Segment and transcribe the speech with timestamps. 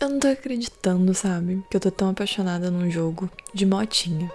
[0.00, 1.62] Eu não tô acreditando, sabe?
[1.68, 4.30] Que eu tô tão apaixonada num jogo de motinha.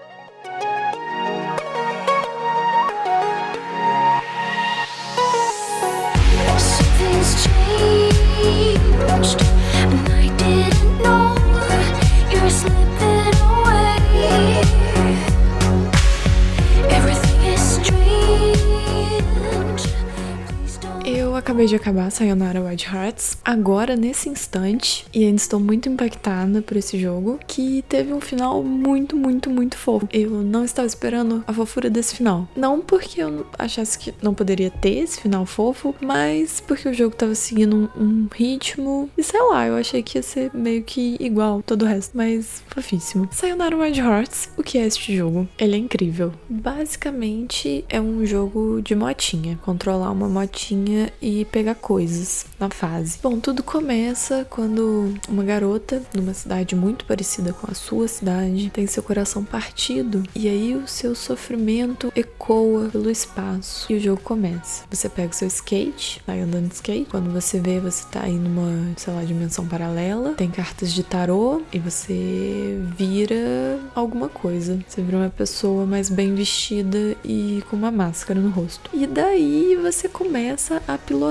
[21.46, 26.76] Acabei de acabar Sayonara Wild Hearts agora nesse instante e ainda estou muito impactada por
[26.76, 30.10] esse jogo que teve um final muito, muito, muito fofo.
[30.12, 32.48] Eu não estava esperando a fofura desse final.
[32.56, 37.14] Não porque eu achasse que não poderia ter esse final fofo, mas porque o jogo
[37.14, 41.16] estava seguindo um, um ritmo e sei lá, eu achei que ia ser meio que
[41.20, 43.30] igual todo o resto, mas fofíssimo.
[43.32, 45.48] Sayonara Wild Hearts, o que é este jogo?
[45.60, 46.34] Ele é incrível.
[46.50, 53.20] Basicamente é um jogo de motinha, controlar uma motinha e pegar coisas na fase.
[53.22, 58.88] Bom, tudo começa quando uma garota numa cidade muito parecida com a sua cidade tem
[58.88, 64.84] seu coração partido e aí o seu sofrimento ecoa pelo espaço e o jogo começa.
[64.90, 68.34] Você pega o seu skate, vai andando de skate, quando você vê você tá aí
[68.34, 74.80] numa, sei lá, dimensão paralela, tem cartas de tarô e você vira alguma coisa.
[74.88, 78.90] Você vira uma pessoa mais bem vestida e com uma máscara no rosto.
[78.94, 81.25] E daí você começa a pilotar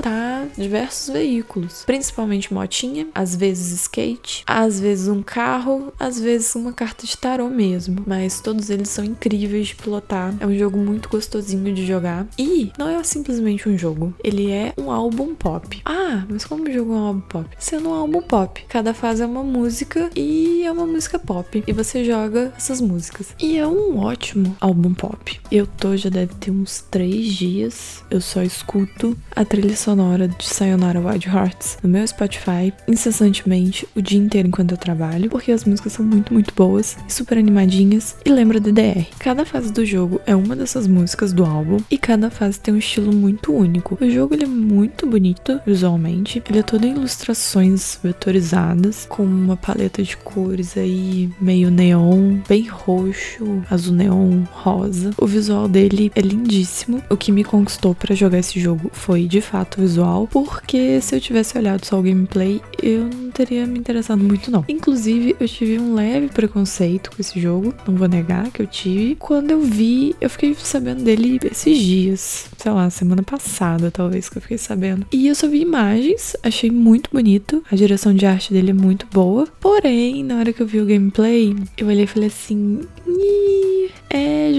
[0.57, 7.07] diversos veículos, principalmente motinha, às vezes skate, às vezes um carro, às vezes uma carta
[7.07, 8.03] de tarô mesmo.
[8.07, 10.35] Mas todos eles são incríveis de pilotar.
[10.41, 12.27] É um jogo muito gostosinho de jogar.
[12.39, 15.81] E não é simplesmente um jogo, ele é um álbum pop.
[15.85, 17.49] Ah, mas como jogo é um álbum pop?
[17.59, 18.65] Sendo um álbum pop.
[18.69, 21.63] Cada fase é uma música e é uma música pop.
[21.67, 23.35] E você joga essas músicas.
[23.41, 25.41] E é um ótimo álbum pop.
[25.51, 28.05] Eu tô, já deve ter uns três dias.
[28.11, 34.01] Eu só escuto a trilha sonora de Sayonara Wild Hearts no meu Spotify incessantemente o
[34.01, 38.31] dia inteiro enquanto eu trabalho, porque as músicas são muito, muito boas super animadinhas e
[38.31, 39.07] lembra DDR.
[39.19, 42.79] Cada fase do jogo é uma dessas músicas do álbum e cada fase tem um
[42.79, 43.99] estilo muito único.
[44.01, 49.57] O jogo ele é muito bonito visualmente, ele é todo em ilustrações vetorizadas com uma
[49.57, 55.11] paleta de cores aí meio neon, bem roxo, azul neon, rosa.
[55.19, 57.03] O visual dele é lindíssimo.
[57.11, 61.21] O que me conquistou para jogar esse jogo foi de fato visual, porque se eu
[61.21, 64.65] tivesse olhado só o gameplay, eu não teria me interessado muito não.
[64.69, 69.17] Inclusive, eu tive um leve preconceito com esse jogo, não vou negar que eu tive.
[69.17, 74.39] Quando eu vi, eu fiquei sabendo dele esses dias, sei lá, semana passada talvez que
[74.39, 75.07] eu fiquei sabendo.
[75.13, 79.07] E eu só vi imagens, achei muito bonito, a direção de arte dele é muito
[79.13, 79.47] boa.
[79.61, 83.84] Porém, na hora que eu vi o gameplay, eu olhei e falei assim, "Ih,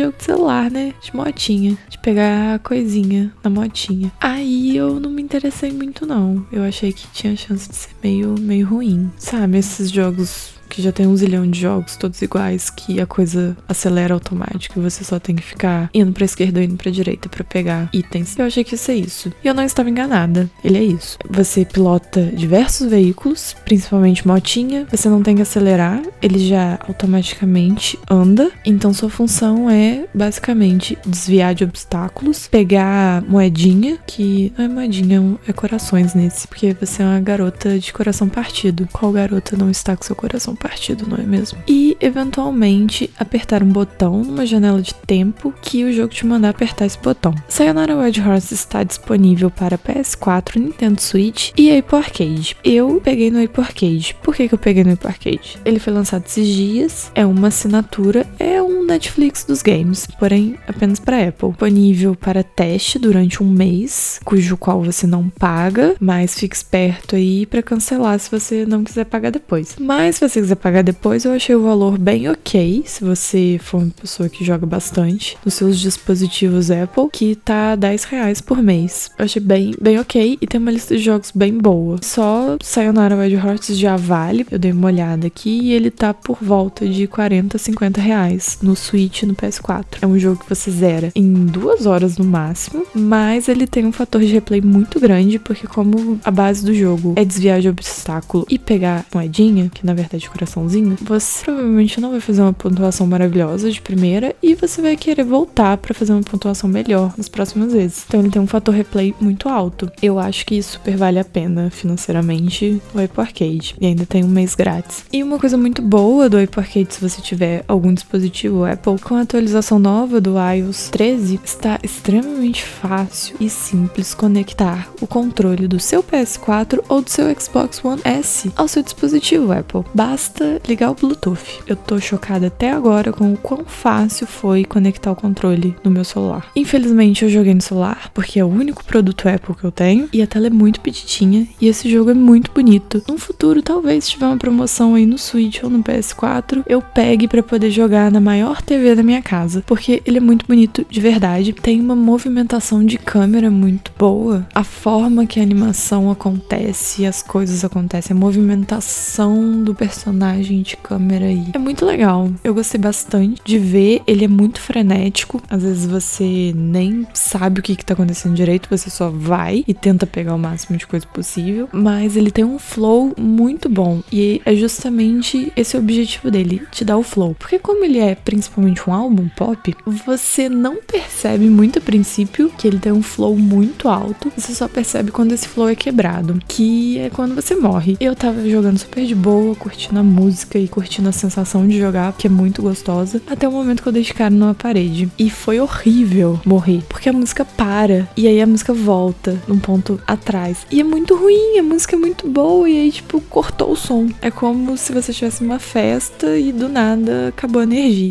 [0.06, 0.94] jogo de celular, né?
[1.02, 1.78] De motinha.
[1.90, 4.12] De pegar coisinha na motinha.
[4.20, 6.46] Aí eu não me interessei muito, não.
[6.52, 9.12] Eu achei que tinha chance de ser meio, meio ruim.
[9.18, 13.56] Sabe, esses jogos que já tem um zilhão de jogos todos iguais, que a coisa
[13.66, 17.30] acelera automático e você só tem que ficar indo pra esquerda ou indo pra direita
[17.30, 18.38] pra pegar itens.
[18.38, 19.32] Eu achei que ia ser isso.
[19.42, 20.50] E eu não estava enganada.
[20.62, 21.18] Ele é isso.
[21.30, 28.52] Você pilota diversos veículos, principalmente motinha, você não tem que acelerar, ele já automaticamente anda.
[28.66, 35.54] Então sua função é basicamente desviar de obstáculos, pegar moedinha, que não é moedinha, é
[35.54, 38.90] corações nesse, porque você é uma garota de coração partido.
[38.92, 40.65] Qual garota não está com seu coração partido,
[41.08, 41.58] não é mesmo?
[41.68, 46.86] E eventualmente apertar um botão numa janela de tempo que o jogo te mandar apertar
[46.86, 47.34] esse botão.
[47.48, 52.58] Sayonara Wild Hearts está disponível para PS4, Nintendo Switch e Apple Arcade.
[52.64, 54.16] Eu peguei no Apple Arcade.
[54.22, 55.58] Por que, que eu peguei no Apple Arcade?
[55.66, 61.00] Ele foi lançado esses dias, é uma assinatura, é um Netflix dos games, porém apenas
[61.00, 61.50] para Apple.
[61.50, 67.46] Disponível para teste durante um mês, cujo qual você não paga, mas fique esperto aí
[67.46, 69.76] para cancelar se você não quiser pagar depois.
[69.80, 73.82] Mas se você quiser pagar depois, eu achei o valor bem ok, se você for
[73.82, 79.10] uma pessoa que joga bastante nos seus dispositivos Apple, que tá 10 reais por mês.
[79.18, 81.98] Eu achei bem, bem ok e tem uma lista de jogos bem boa.
[82.04, 86.38] Só Sayonara Wild Hearts já vale, eu dei uma olhada aqui e ele tá por
[86.40, 89.98] volta de 40, 50 reais no Switch no PS4.
[90.02, 93.92] É um jogo que você zera em duas horas no máximo, mas ele tem um
[93.92, 98.46] fator de replay muito grande, porque como a base do jogo é desviar de obstáculo
[98.48, 103.72] e pegar moedinha, que na verdade coraçãozinho, você provavelmente não vai fazer uma pontuação maravilhosa
[103.72, 108.04] de primeira e você vai querer voltar pra fazer uma pontuação melhor nas próximas vezes.
[108.08, 109.90] Então ele tem um fator replay muito alto.
[110.02, 113.76] Eu acho que isso super vale a pena financeiramente o Apple Arcade.
[113.80, 115.06] E ainda tem um mês grátis.
[115.12, 119.16] E uma coisa muito boa do Apple Arcade, se você tiver algum dispositivo Apple, com
[119.16, 125.80] a atualização nova do iOS 13, está extremamente fácil e simples conectar o controle do
[125.80, 129.84] seu PS4 ou do seu Xbox One S ao seu dispositivo Apple.
[129.94, 130.25] Basta
[130.68, 131.62] ligar o Bluetooth.
[131.68, 136.04] Eu tô chocada até agora com o quão fácil foi conectar o controle no meu
[136.04, 136.48] celular.
[136.56, 140.22] Infelizmente eu joguei no celular, porque é o único produto Apple que eu tenho, e
[140.22, 143.04] a tela é muito petitinha, e esse jogo é muito bonito.
[143.08, 147.28] No futuro, talvez se tiver uma promoção aí no Switch ou no PS4, eu pegue
[147.28, 151.02] para poder jogar na maior TV da minha casa, porque ele é muito bonito de
[151.02, 151.54] verdade.
[151.54, 154.48] Tem uma movimentação de câmera muito boa.
[154.54, 161.26] A forma que a animação acontece, as coisas acontecem, a movimentação do personagem de câmera
[161.26, 161.48] aí.
[161.54, 162.32] É muito legal.
[162.44, 164.02] Eu gostei bastante de ver.
[164.08, 165.42] Ele é muito frenético.
[165.50, 169.74] Às vezes você nem sabe o que, que tá acontecendo direito, você só vai e
[169.74, 171.70] tenta pegar o máximo de coisa possível.
[171.72, 174.02] Mas ele tem um flow muito bom.
[174.12, 177.36] E é justamente esse o objetivo dele, te dar o flow.
[177.38, 179.76] Porque como ele é principalmente um álbum pop,
[180.06, 184.32] você não percebe muito a princípio que ele tem um flow muito alto.
[184.36, 187.98] Você só percebe quando esse flow é quebrado, que é quando você morre.
[188.00, 192.14] Eu tava jogando super de boa, curtindo a música e curtindo a sensação de jogar,
[192.14, 195.10] que é muito gostosa, até o momento que eu dei de cara numa parede.
[195.18, 200.00] E foi horrível morrer, porque a música para e aí a música volta num ponto
[200.08, 200.66] atrás.
[200.72, 204.08] E é muito ruim, a música é muito boa e aí tipo cortou o som.
[204.22, 208.10] É como se você tivesse uma festa e do nada acabou a energia.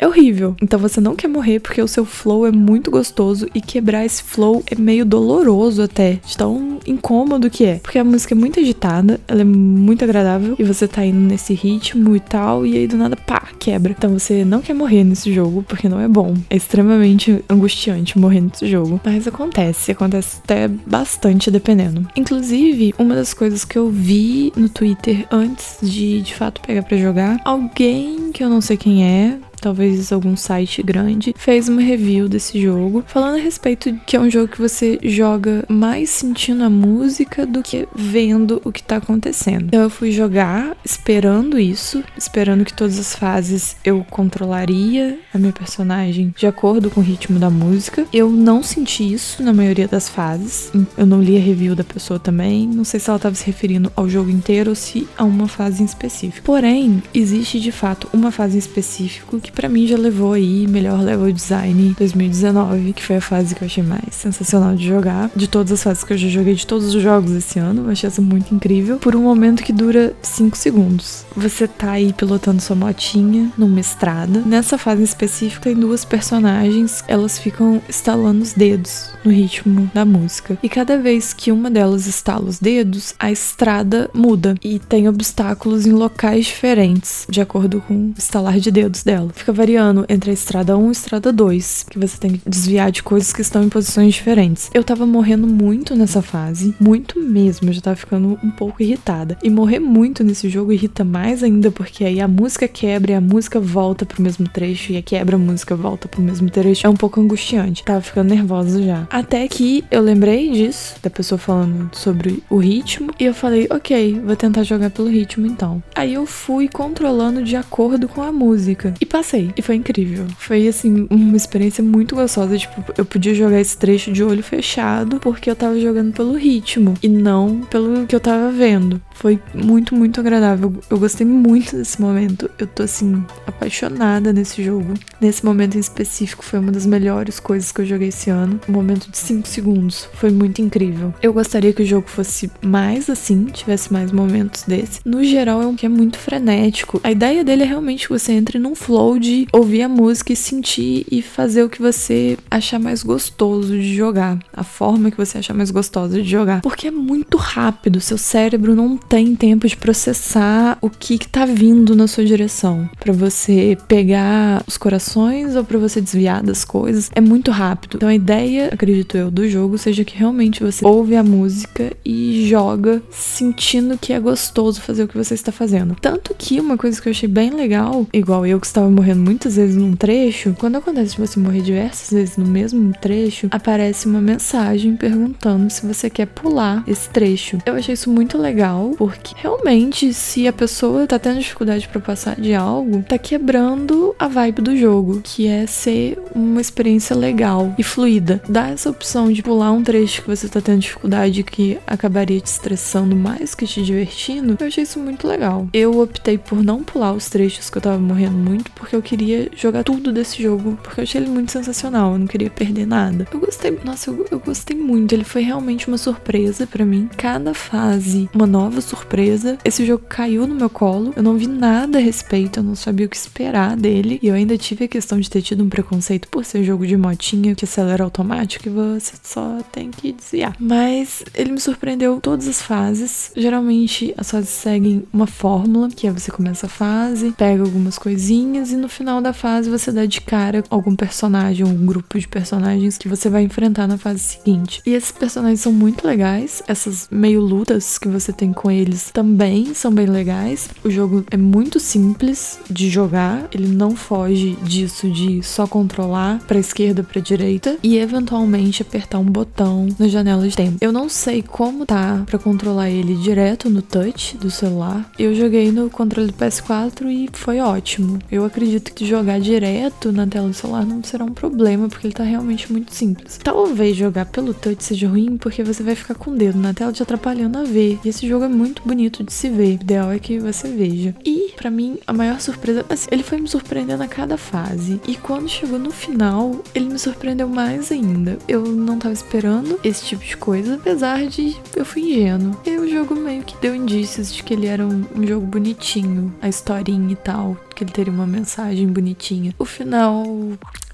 [0.00, 0.56] É horrível.
[0.62, 4.22] Então você não quer morrer porque o seu flow é muito gostoso e quebrar esse
[4.22, 7.74] flow é meio doloroso até, de tão incômodo que é.
[7.76, 11.52] Porque a música é muito agitada, ela é muito agradável e você tá indo nesse
[11.52, 13.94] ritmo e tal, e aí do nada, pá, quebra.
[13.96, 16.34] Então você não quer morrer nesse jogo porque não é bom.
[16.48, 18.98] É extremamente angustiante morrer nesse jogo.
[19.04, 22.08] Mas acontece, acontece até bastante dependendo.
[22.16, 26.96] Inclusive, uma das coisas que eu vi no Twitter antes de de fato pegar pra
[26.96, 32.28] jogar, alguém que eu não sei quem é, talvez algum site grande, fez uma review
[32.28, 36.64] desse jogo, falando a respeito de que é um jogo que você joga mais sentindo
[36.64, 39.66] a música do que vendo o que tá acontecendo.
[39.66, 45.52] Então eu fui jogar esperando isso, esperando que todas as fases eu controlaria a minha
[45.52, 48.06] personagem de acordo com o ritmo da música.
[48.12, 50.72] Eu não senti isso na maioria das fases.
[50.96, 52.66] Eu não li a review da pessoa também.
[52.66, 55.82] Não sei se ela estava se referindo ao jogo inteiro ou se a uma fase
[55.82, 56.44] em específico.
[56.44, 61.00] Porém, existe de fato uma fase em específico que pra mim já levou aí melhor
[61.00, 65.30] level design 2019, que foi a fase que eu achei mais sensacional de jogar.
[65.34, 67.90] De todas as fases que eu já joguei de todos os jogos esse ano, eu
[67.90, 68.98] achei essa muito incrível.
[68.98, 71.24] Por um momento que dura 5 segundos.
[71.36, 74.40] Você tá aí pilotando sua motinha numa estrada.
[74.40, 80.04] Nessa fase em específica, tem duas personagens, elas ficam estalando os dedos no ritmo da
[80.04, 80.58] música.
[80.62, 85.86] E cada vez que uma delas estala os dedos, a estrada muda e tem obstáculos
[85.86, 89.30] em locais diferentes, de acordo com o estalar de dedos dela.
[89.40, 92.92] Fica variando entre a estrada 1 e a estrada 2, que você tem que desviar
[92.92, 94.70] de coisas que estão em posições diferentes.
[94.74, 99.38] Eu tava morrendo muito nessa fase, muito mesmo, eu já tava ficando um pouco irritada.
[99.42, 103.20] E morrer muito nesse jogo irrita mais ainda, porque aí a música quebra e a
[103.20, 106.86] música volta pro mesmo trecho, e a quebra a música volta pro mesmo trecho.
[106.86, 107.82] É um pouco angustiante.
[107.82, 109.06] Tava ficando nervosa já.
[109.08, 114.20] Até que eu lembrei disso, da pessoa falando sobre o ritmo, e eu falei, ok,
[114.20, 115.82] vou tentar jogar pelo ritmo então.
[115.94, 118.92] Aí eu fui controlando de acordo com a música.
[119.00, 119.29] E passei.
[119.38, 120.26] E foi incrível.
[120.38, 122.56] Foi, assim, uma experiência muito gostosa.
[122.56, 126.94] Tipo, eu podia jogar esse trecho de olho fechado porque eu tava jogando pelo ritmo
[127.02, 129.00] e não pelo que eu tava vendo.
[129.14, 130.72] Foi muito, muito agradável.
[130.88, 132.50] Eu gostei muito desse momento.
[132.58, 134.94] Eu tô, assim, apaixonada nesse jogo.
[135.20, 138.58] Nesse momento em específico, foi uma das melhores coisas que eu joguei esse ano.
[138.68, 140.08] Um momento de 5 segundos.
[140.14, 141.12] Foi muito incrível.
[141.22, 145.00] Eu gostaria que o jogo fosse mais assim, tivesse mais momentos desse.
[145.04, 147.00] No geral, é um que é muito frenético.
[147.04, 150.36] A ideia dele é realmente que você entre num flow de ouvir a música e
[150.36, 154.38] sentir e fazer o que você achar mais gostoso de jogar.
[154.52, 156.62] A forma que você achar mais gostosa de jogar.
[156.62, 158.00] Porque é muito rápido.
[158.00, 162.88] Seu cérebro não tem tempo de processar o que, que tá vindo na sua direção.
[162.98, 167.10] Pra você pegar os corações ou pra você desviar das coisas.
[167.14, 167.96] É muito rápido.
[167.96, 172.46] Então a ideia, acredito eu, do jogo seja que realmente você ouve a música e
[172.48, 175.96] joga sentindo que é gostoso fazer o que você está fazendo.
[176.00, 179.20] Tanto que uma coisa que eu achei bem legal, igual eu que estava morrendo morrendo
[179.22, 184.06] muitas vezes num trecho, quando acontece de você morrer diversas vezes no mesmo trecho, aparece
[184.06, 187.58] uma mensagem perguntando se você quer pular esse trecho.
[187.66, 192.40] Eu achei isso muito legal, porque realmente, se a pessoa tá tendo dificuldade para passar
[192.40, 197.82] de algo, tá quebrando a vibe do jogo, que é ser uma experiência legal e
[197.82, 198.42] fluida.
[198.48, 202.46] Dá essa opção de pular um trecho que você tá tendo dificuldade que acabaria te
[202.46, 204.56] estressando mais que te divertindo.
[204.58, 205.68] Eu achei isso muito legal.
[205.72, 209.50] Eu optei por não pular os trechos que eu tava morrendo muito, porque eu queria
[209.56, 213.26] jogar tudo desse jogo, porque eu achei ele muito sensacional, eu não queria perder nada.
[213.32, 215.12] Eu gostei, nossa, eu, eu gostei muito.
[215.12, 217.08] Ele foi realmente uma surpresa para mim.
[217.16, 219.58] Cada fase, uma nova surpresa.
[219.64, 223.06] Esse jogo caiu no meu colo, eu não vi nada a respeito, eu não sabia
[223.06, 224.18] o que esperar dele.
[224.22, 226.96] E eu ainda tive a questão de ter tido um preconceito por ser jogo de
[226.96, 230.56] motinha que acelera automático e você só tem que desviar.
[230.58, 233.32] Mas ele me surpreendeu todas as fases.
[233.36, 238.72] Geralmente as fases seguem uma fórmula, que é você começa a fase, pega algumas coisinhas
[238.72, 242.96] e no final da fase você dá de cara algum personagem, um grupo de personagens
[242.96, 244.82] que você vai enfrentar na fase seguinte.
[244.86, 249.74] E esses personagens são muito legais, essas meio lutas que você tem com eles também
[249.74, 250.68] são bem legais.
[250.82, 256.58] O jogo é muito simples de jogar, ele não foge disso de só controlar para
[256.58, 260.78] esquerda, para direita e eventualmente apertar um botão na janela de tempo.
[260.80, 265.10] Eu não sei como tá para controlar ele direto no touch do celular.
[265.18, 268.18] Eu joguei no controle do PS4 e foi ótimo.
[268.30, 272.14] Eu acredito que jogar direto na tela do celular não será um problema, porque ele
[272.14, 273.38] tá realmente muito simples.
[273.42, 276.92] Talvez jogar pelo touch seja ruim, porque você vai ficar com o dedo na tela
[276.92, 277.98] te atrapalhando a ver.
[278.04, 279.78] E esse jogo é muito bonito de se ver.
[279.78, 281.14] O ideal é que você veja.
[281.24, 285.00] E, para mim, a maior surpresa, assim, ele foi me surpreendendo a cada fase.
[285.06, 288.38] E quando chegou no final, ele me surpreendeu mais ainda.
[288.46, 292.56] Eu não tava esperando esse tipo de coisa, apesar de eu fui ingênuo.
[292.66, 296.32] E o jogo meio que deu indícios de que ele era um, um jogo bonitinho,
[296.40, 299.54] a historinha e tal, que ele teria uma mensagem bonitinha.
[299.58, 300.22] O final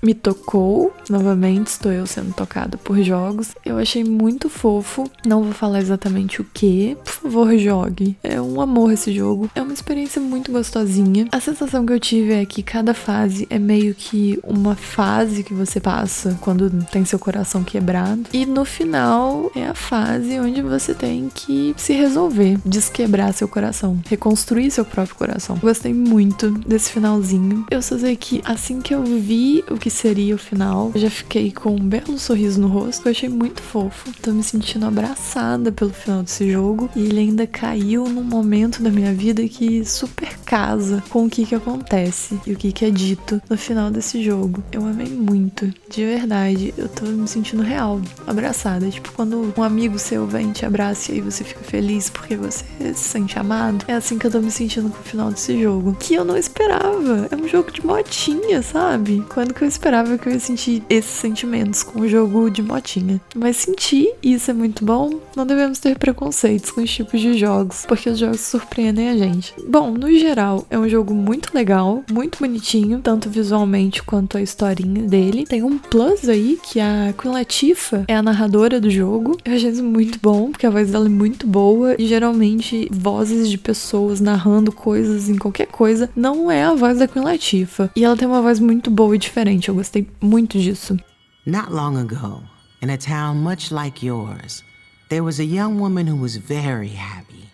[0.06, 0.94] me tocou.
[1.10, 3.54] Novamente, estou eu sendo tocada por jogos.
[3.64, 5.10] Eu achei muito fofo.
[5.26, 6.96] Não vou falar exatamente o que.
[7.04, 8.16] Por favor, jogue.
[8.22, 9.50] É um amor esse jogo.
[9.52, 11.26] É uma experiência muito gostosinha.
[11.32, 15.52] A sensação que eu tive é que cada fase é meio que uma fase que
[15.52, 18.22] você passa quando tem seu coração quebrado.
[18.32, 23.98] E no final é a fase onde você tem que se resolver, desquebrar seu coração,
[24.08, 25.56] reconstruir seu próprio coração.
[25.56, 27.66] Gostei muito desse finalzinho.
[27.68, 31.10] Eu só sei que assim que eu vi o que seria o final, eu já
[31.10, 33.06] fiquei com um belo sorriso no rosto.
[33.06, 34.12] Eu achei muito fofo.
[34.20, 36.90] Tô me sentindo abraçada pelo final desse jogo.
[36.94, 41.46] E ele ainda caiu num momento da minha vida que super casa com o que
[41.46, 44.62] que acontece e o que que é dito no final desse jogo.
[44.70, 46.74] Eu amei muito, de verdade.
[46.76, 48.88] Eu tô me sentindo real, abraçada.
[48.90, 52.64] Tipo quando um amigo seu vem te abraça e aí você fica feliz porque você
[52.94, 53.84] se sente amado.
[53.88, 55.96] É assim que eu tô me sentindo com o final desse jogo.
[55.98, 57.28] Que eu não esperava.
[57.30, 59.24] É um jogo de motinha, sabe?
[59.32, 59.85] Quando que eu esperava
[60.18, 63.20] que eu ia sentir esses sentimentos com o jogo de motinha.
[63.36, 65.20] Mas senti, e isso é muito bom.
[65.36, 69.54] Não devemos ter preconceitos com os tipos de jogos, porque os jogos surpreendem a gente.
[69.68, 75.02] Bom, no geral, é um jogo muito legal, muito bonitinho, tanto visualmente quanto a historinha
[75.02, 75.46] dele.
[75.46, 79.38] Tem um plus aí, que a Queen Latifah é a narradora do jogo.
[79.44, 83.48] Eu achei isso muito bom, porque a voz dela é muito boa e geralmente vozes
[83.48, 87.90] de pessoas narrando coisas em qualquer coisa não é a voz da Queen Latifah.
[87.94, 90.96] E ela tem uma voz muito boa e diferente, eu gostei muito disso.
[91.44, 92.42] Not long ago,
[92.80, 94.62] in a town much like yours,
[95.08, 97.50] there was a young woman who was very happy.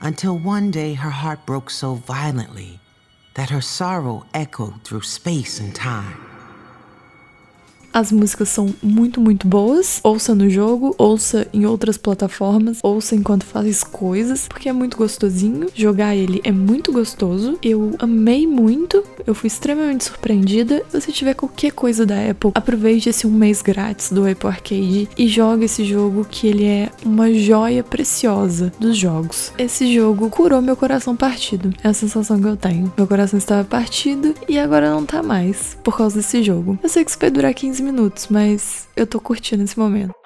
[0.00, 2.80] Until one day her heart broke so violently
[3.34, 6.29] that her sorrow echoed through space and time.
[7.92, 10.00] As músicas são muito, muito boas.
[10.02, 15.68] Ouça no jogo, ouça em outras plataformas, ouça enquanto faz coisas, porque é muito gostosinho.
[15.74, 17.58] Jogar ele é muito gostoso.
[17.62, 20.82] Eu amei muito, eu fui extremamente surpreendida.
[20.88, 25.08] Se você tiver qualquer coisa da Apple, aproveite esse um mês grátis do Apple Arcade
[25.16, 29.52] e joga esse jogo que ele é uma joia preciosa dos jogos.
[29.58, 31.72] Esse jogo curou meu coração partido.
[31.82, 32.92] É a sensação que eu tenho.
[32.96, 36.78] Meu coração estava partido e agora não tá mais por causa desse jogo.
[36.82, 37.50] Eu sei que isso vai durar
[37.80, 40.19] 15 minutos, mas eu tô curtindo esse momento.